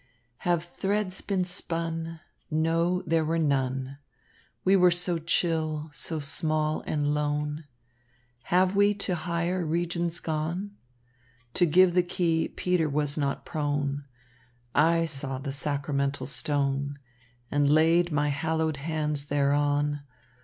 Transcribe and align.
"Have 0.37 0.63
threads 0.63 1.21
been 1.21 1.45
spun? 1.45 2.21
No, 2.49 3.03
there 3.03 3.23
were 3.23 3.37
none! 3.37 3.99
We 4.63 4.75
were 4.75 4.89
so 4.89 5.19
chill, 5.19 5.91
so 5.93 6.19
small 6.19 6.81
and 6.87 7.13
lone. 7.13 7.65
Have 8.45 8.75
we 8.75 8.95
to 8.95 9.13
higher 9.13 9.63
regions 9.63 10.19
gone? 10.19 10.71
To 11.53 11.67
give 11.67 11.93
the 11.93 12.01
key 12.01 12.47
Peter 12.47 12.89
was 12.89 13.15
not 13.15 13.45
prone. 13.45 14.05
I 14.73 15.05
saw 15.05 15.37
the 15.37 15.53
sacramental 15.53 16.25
stone 16.25 16.97
And 17.51 17.69
laid 17.69 18.11
my 18.11 18.29
hallowed 18.29 18.77
hands 18.77 19.25
thereon. 19.25 20.01